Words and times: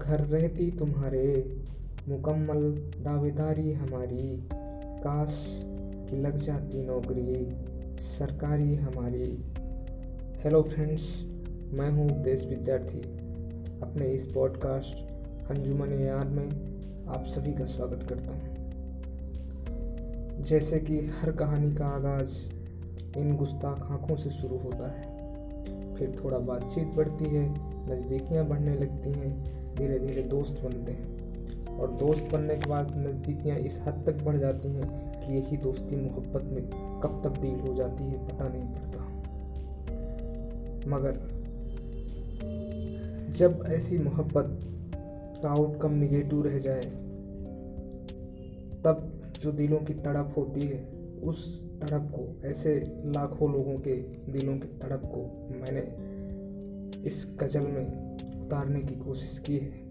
گھر 0.00 0.20
رہتی 0.30 0.70
تمہارے 0.70 1.42
مکمل 2.08 2.74
دعوے 3.04 3.30
داری 3.30 3.74
ہماری 3.74 4.36
کاش 5.02 5.34
کہ 6.10 6.16
لگ 6.16 6.36
جاتی 6.36 6.82
نوکری 6.82 7.44
سرکاری 8.18 8.78
ہماری 8.78 9.36
ہیلو 10.44 10.62
فرینڈس 10.62 11.04
میں 11.72 11.90
ہوں 11.90 12.08
دیش 12.24 12.44
ودیارتھی 12.46 13.00
اپنے 13.80 14.10
اس 14.12 14.26
پوڈ 14.32 14.56
کاسٹ 14.56 15.50
انجمن 15.50 15.92
یاد 16.00 16.32
میں 16.32 16.48
آپ 17.06 17.28
سبھی 17.28 17.52
کا 17.52 17.66
سواگت 17.66 18.08
کرتا 18.08 18.32
ہوں 18.32 18.54
جیسے 20.44 20.80
کہ 20.80 21.00
ہر 21.22 21.30
کہانی 21.30 21.70
کا 21.78 21.86
آغاز 21.86 22.38
ان 23.16 23.36
گستاخ 23.40 23.90
آنکھوں 23.90 24.16
سے 24.16 24.30
شروع 24.40 24.58
ہوتا 24.64 24.92
ہے 24.92 25.12
پھر 25.98 26.10
تھوڑا 26.16 26.38
بات 26.38 26.62
چیت 26.74 26.94
بڑھتی 26.94 27.36
ہے 27.36 27.48
نزدیکیاں 27.88 28.44
بڑھنے 28.44 28.74
لگتی 28.74 29.10
ہیں، 29.10 29.44
دھیرے 29.76 29.98
دھیرے 29.98 30.22
دوست 30.22 30.64
بنتے 30.64 30.92
ہیں۔ 30.92 31.24
اور 31.78 31.88
دوست 31.88 32.34
بننے 32.34 32.54
کے 32.54 32.70
بعد 32.70 32.84
نزدیکیاں 32.96 33.56
اس 33.56 33.80
حد 33.84 34.02
تک 34.02 34.24
بڑھ 34.24 34.38
جاتی 34.38 34.68
ہیں 34.68 35.12
کہ 35.22 35.32
یہی 35.32 35.56
دوستی 35.56 35.96
محبت 35.96 36.44
میں 36.44 36.62
کب 37.02 37.22
تبدیل 37.22 37.68
ہو 37.68 37.74
جاتی 37.76 38.04
ہے 38.04 38.16
پتہ 38.28 38.42
نہیں 38.42 38.74
پڑتا۔ 38.74 39.04
مگر 40.86 41.10
جب 43.36 43.52
ایسی 43.66 43.98
محبت 43.98 44.46
کا 45.42 45.48
آؤٹ 45.48 45.70
کم 45.78 45.94
نگیٹو 45.94 46.42
رہ 46.42 46.58
جائے، 46.58 46.82
تب 48.82 48.94
جو 49.40 49.50
دلوں 49.50 49.86
کی 49.86 49.94
تڑپ 50.02 50.38
ہوتی 50.38 50.72
ہے، 50.72 50.84
اس 51.22 51.64
تڑپ 51.80 52.12
کو، 52.12 52.26
ایسے 52.42 52.84
لاکھوں 53.04 53.48
لوگوں 53.48 53.78
کے 53.78 54.02
دلوں 54.32 54.58
کی 54.58 54.68
تڑپ 54.78 55.02
کو 55.02 55.28
میں 55.50 55.72
نے 55.72 55.80
اس 57.04 57.26
غزل 57.40 57.60
میں 57.60 57.86
اتارنے 58.20 58.80
کی 58.80 58.94
کوشش 58.94 59.40
کی 59.40 59.60
ہے۔ 59.60 59.84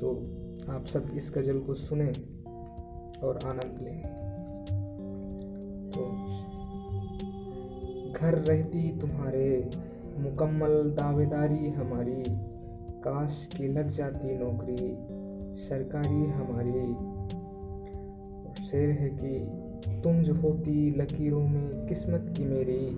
سو 0.00 0.20
آپ 0.66 0.88
سب 0.88 1.00
اس 1.12 1.32
غزل 1.36 1.60
کو 1.66 1.74
سنیں 1.74 2.12
اور 3.20 3.34
آنند 3.42 3.82
لیں۔ 3.82 4.02
تو 5.92 6.12
گھر 8.20 8.34
رہتی 8.48 8.92
تمہارے 9.00 9.62
مکمل 10.18 10.96
دعوے 10.96 11.24
داری 11.24 11.68
ہماری، 11.76 12.22
کاش 13.02 13.48
کی 13.48 13.66
لگ 13.66 13.88
جاتی 13.96 14.34
نوکری 14.34 14.94
سرکاری 15.56 16.26
ہماری۔ 16.38 16.92
شعر 18.58 19.00
ہے 19.00 19.10
کہ 19.20 19.44
تم 20.02 20.22
جو 20.22 20.32
ہوتی 20.42 20.90
لکیروں 20.90 21.48
میں 21.48 21.88
قسمت 21.88 22.36
کی 22.36 22.44
میری، 22.44 22.88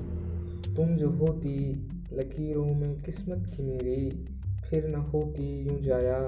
تم 0.76 0.96
جو 0.96 1.08
ہوتی 1.08 1.74
لکیروں 2.12 2.74
میں 2.74 2.94
قسمت 3.04 3.38
کی 3.52 3.62
میری 3.62 4.08
پھر 4.68 4.88
نہ 4.88 4.96
ہوتی 5.12 5.44
یوں 5.60 5.78
جایا 5.78 6.18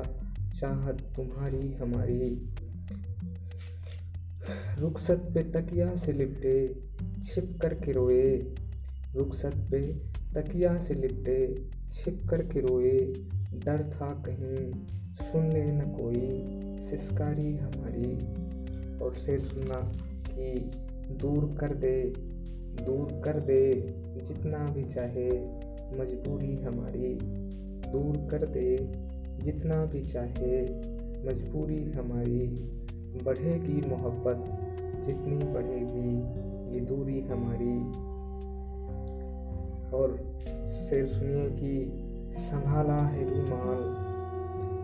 چاہت 0.60 1.02
تمہاری 1.16 1.70
ہماری 1.80 2.34
رخصت 4.80 5.34
پہ 5.34 5.42
تکیا 5.52 5.86
سے 6.04 6.12
لپٹے 6.12 6.56
چھپ 7.22 7.60
کر 7.60 7.74
کے 7.74 7.92
روئے 7.92 8.38
رخصت 9.14 9.70
پہ 9.70 9.80
تکیا 10.32 10.76
سے 10.80 10.94
لپٹے 10.94 11.46
چھپ 11.92 12.28
کر 12.30 12.42
کے 12.42 12.62
روئے 12.62 12.96
ڈر 13.64 13.82
تھا 13.90 14.12
کہیں 14.24 14.70
سن 15.20 15.48
لے 15.52 15.64
نہ 15.64 15.92
کوئی 15.96 16.42
سسکاری 16.80 17.58
ہماری 17.60 18.14
اور 18.98 19.12
سے 19.24 19.38
سننا 19.38 19.80
کہ 20.26 20.54
دور 21.22 21.48
کر 21.58 21.72
دے 21.74 22.02
دور 22.86 23.22
کر 23.24 23.38
دے 23.38 23.70
جتنا 24.28 24.64
بھی 24.72 24.82
چاہے 24.84 25.28
مجبوری 25.92 26.64
ہماری 26.64 27.18
دور 27.92 28.30
کر 28.30 28.44
دے، 28.44 28.76
جتنا 29.44 29.84
بھی 29.90 30.04
چاہے، 30.04 30.66
مجبوری 31.24 31.90
ہماری 31.94 32.68
بڑھے 33.24 33.58
گی، 33.68 33.80
محبت 33.86 34.36
جتنی 35.06 35.38
بڑھے 35.52 35.80
گی، 35.92 36.22
یہ 36.76 36.80
دوری 36.80 37.22
ہماری۔ 37.28 37.78
اور 39.90 40.08
شعر 40.88 41.06
سنیے 41.06 41.48
کہ 41.56 41.84
سنبھالا 42.50 43.12
ہے 43.12 43.24
رومال، 43.30 43.94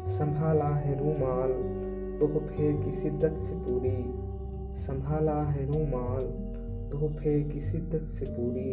سنبھالا 0.06 0.84
ہے 0.84 0.94
رومال، 1.00 1.52
تحفے 2.20 2.70
کی 2.84 2.92
شدت 2.92 3.40
سے 3.40 3.54
پوری۔ 3.68 4.02
سنبھالا 4.74 5.54
ہے 5.54 5.66
رومال، 5.74 6.52
تحفے 6.90 7.42
کی 7.52 7.60
شدت 7.60 8.08
سے 8.08 8.24
پوری۔ 8.36 8.72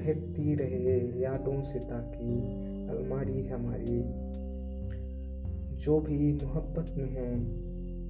مہکتی 0.00 0.56
رہے 0.56 1.10
یادوں 1.14 1.64
سے 1.64 1.78
تاکہ 1.78 2.24
الماری 2.90 3.50
ہماری۔ 3.50 4.02
جو 5.76 6.00
بھی 6.00 6.32
محبت 6.42 6.96
میں 6.96 7.06
ہیں، 7.06 7.36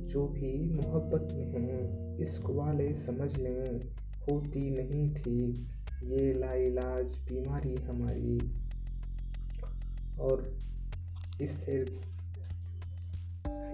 جو 0.09 0.27
بھی 0.27 0.73
محبت 0.73 1.35
میں 1.35 1.47
ہیں 1.47 1.91
عشق 2.23 2.51
والے 2.51 2.89
سمجھ 2.95 3.41
لیں، 3.41 3.79
ہوتی 4.31 4.71
نہیں 4.71 5.15
ٹھیک۔ 5.15 5.55
یہ 6.03 6.33
لا 6.33 6.55
علاج 6.55 7.13
بیماری 7.29 7.75
ہماری۔ 7.89 8.39
اور 10.17 10.39
اس 11.39 11.51
سے، 11.51 11.85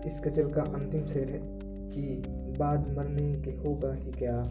اس 0.04 0.21
غزل 0.25 0.50
کا 0.50 0.62
انتم 0.62 0.98
شعر 1.06 1.31
ہے 1.31 1.59
کہ 1.93 2.21
بعد 2.59 2.77
مرنے 2.94 3.33
کے 3.44 3.56
ہوگا 3.65 3.94
ہی 3.97 4.10
کیا؟ 4.19 4.43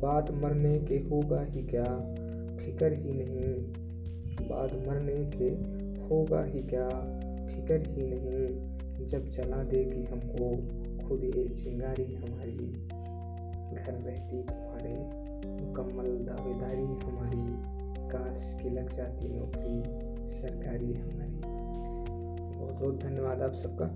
بعد 0.00 0.22
مرنے 0.30 0.78
کے 0.88 0.98
ہوگا 1.10 1.44
ہی 1.54 1.62
کیا؟ 1.62 2.14
فکر 2.64 2.92
ہی 2.92 3.12
نہیں۔ 3.12 3.82
بعد 4.48 4.68
مرنے 4.86 5.30
کے 5.38 5.54
ہوگا 6.10 6.46
ہی 6.46 6.62
کیا؟ 6.62 6.88
فکر 7.50 7.78
ہی 7.96 8.02
نہیں۔ 8.02 8.72
جب 9.04 9.20
چلا 9.30 9.62
دے 9.70 9.84
گی 9.84 10.04
ہم 10.12 10.20
کو، 10.20 10.52
خود 11.08 11.24
یہ 11.24 11.54
چنگاری 11.54 12.16
ہماری۔ 12.16 12.72
گھر 13.70 13.92
رہتی 14.04 14.42
تمہارے، 14.46 14.94
مکمل 15.44 16.26
دعوے 16.26 16.52
داری 16.60 16.84
ہماری۔ 16.84 17.54
کاش 18.08 18.62
کی 18.62 18.68
لگ 18.68 18.94
جاتی 18.96 19.28
نوکری، 19.28 19.82
سرکاری 20.40 20.92
ہماری۔ 20.96 21.40
بہت 22.58 22.82
بہت 22.82 23.02
دھنیہ 23.02 23.20
واد 23.20 23.42
آپ 23.42 23.54
سب 23.54 23.78
کا۔ 23.78 23.88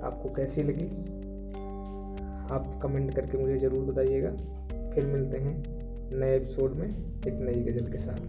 آپ 0.00 0.22
کو 0.22 0.28
کیسی 0.28 0.62
لگی؟ 0.62 0.88
آپ 2.50 2.80
کمنٹ 2.80 3.14
کر 3.14 3.26
کے 3.26 3.38
مجھے 3.38 3.58
ضرور 3.58 3.92
بتائیے 3.92 4.22
گا۔ 4.22 4.36
پھر 4.94 5.06
ملتے 5.06 5.38
ہیں۔ 5.38 5.77
نئے 6.10 6.32
ایپیسوڈ 6.32 6.76
میں 6.76 6.88
ایک 7.24 7.34
نئی 7.34 7.70
غزل 7.70 7.90
کے 7.92 7.98
ساتھ۔ 7.98 8.20